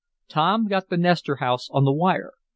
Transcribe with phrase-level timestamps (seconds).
[0.31, 2.31] Tom got the Nestor house on the wire.